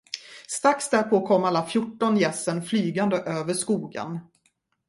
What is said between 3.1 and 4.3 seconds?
över skogen.